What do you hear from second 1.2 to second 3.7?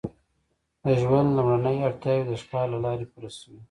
لومړنۍ اړتیاوې د ښکار له لارې پوره شوې.